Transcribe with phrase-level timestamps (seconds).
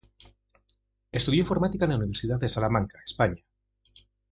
[1.11, 3.39] Estudió Informática en la Universidad de Salamanca, España.